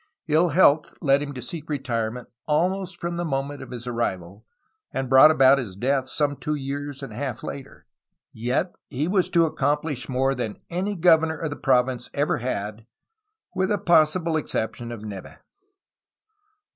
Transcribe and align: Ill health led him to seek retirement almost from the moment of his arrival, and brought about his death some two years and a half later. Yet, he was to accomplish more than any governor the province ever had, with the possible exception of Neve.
Ill 0.27 0.49
health 0.49 0.95
led 1.03 1.21
him 1.21 1.31
to 1.31 1.43
seek 1.43 1.69
retirement 1.69 2.27
almost 2.47 2.99
from 2.99 3.17
the 3.17 3.23
moment 3.23 3.61
of 3.61 3.69
his 3.69 3.85
arrival, 3.85 4.43
and 4.91 5.07
brought 5.09 5.29
about 5.29 5.59
his 5.59 5.75
death 5.75 6.09
some 6.09 6.35
two 6.35 6.55
years 6.55 7.03
and 7.03 7.13
a 7.13 7.15
half 7.15 7.43
later. 7.43 7.85
Yet, 8.33 8.73
he 8.87 9.07
was 9.07 9.29
to 9.29 9.45
accomplish 9.45 10.09
more 10.09 10.33
than 10.33 10.59
any 10.71 10.95
governor 10.95 11.47
the 11.47 11.55
province 11.55 12.09
ever 12.15 12.37
had, 12.39 12.87
with 13.53 13.69
the 13.69 13.77
possible 13.77 14.37
exception 14.37 14.91
of 14.91 15.03
Neve. 15.03 15.37